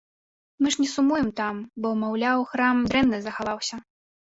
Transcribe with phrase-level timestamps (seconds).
[0.61, 3.75] Мы ж не сумуем там, бо, маўляў, храм дрэнна захаваўся!